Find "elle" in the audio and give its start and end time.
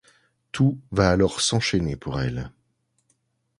2.19-2.49